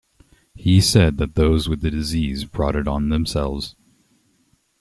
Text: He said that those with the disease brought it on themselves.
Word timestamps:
He 0.55 0.81
said 0.81 1.17
that 1.17 1.35
those 1.35 1.69
with 1.69 1.81
the 1.81 1.91
disease 1.91 2.43
brought 2.45 2.75
it 2.75 2.87
on 2.87 3.09
themselves. 3.09 3.75